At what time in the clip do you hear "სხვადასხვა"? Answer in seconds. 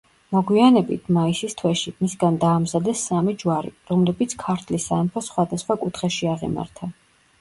5.33-5.81